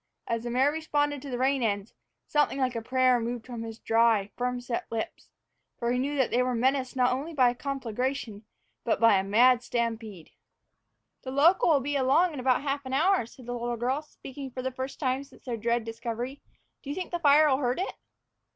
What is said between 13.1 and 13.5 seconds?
said